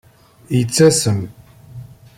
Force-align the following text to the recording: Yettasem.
Yettasem. 0.57 1.19